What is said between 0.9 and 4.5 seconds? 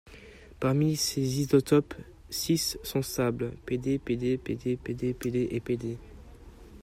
ces isotopes, six sont stables, Pd, Pd,